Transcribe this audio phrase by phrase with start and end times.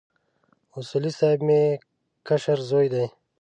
[0.77, 1.61] اصولي صیب مې
[2.27, 3.05] کشر زوی دی.